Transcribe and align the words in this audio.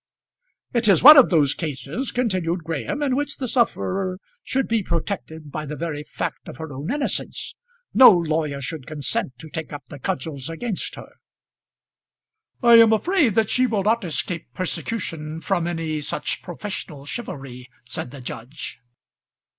"It 0.73 0.87
is 0.87 1.03
one 1.03 1.15
of 1.15 1.29
those 1.29 1.53
cases," 1.53 2.11
continued 2.11 2.63
Graham, 2.63 3.03
"in 3.03 3.15
which 3.15 3.37
the 3.37 3.47
sufferer 3.47 4.17
should 4.41 4.67
be 4.67 4.81
protected 4.81 5.51
by 5.51 5.67
the 5.67 5.75
very 5.75 6.03
fact 6.03 6.47
of 6.49 6.57
her 6.57 6.73
own 6.73 6.91
innocence. 6.91 7.53
No 7.93 8.09
lawyer 8.09 8.61
should 8.61 8.87
consent 8.87 9.37
to 9.37 9.47
take 9.47 9.71
up 9.71 9.83
the 9.89 9.99
cudgels 9.99 10.49
against 10.49 10.95
her." 10.95 11.09
"I 12.63 12.79
am 12.79 12.91
afraid 12.93 13.35
that 13.35 13.51
she 13.51 13.67
will 13.67 13.83
not 13.83 14.03
escape 14.03 14.47
persecution 14.55 15.39
from 15.39 15.67
any 15.67 16.01
such 16.01 16.41
professional 16.41 17.05
chivalry," 17.05 17.69
said 17.87 18.09
the 18.09 18.21
judge. 18.21 18.79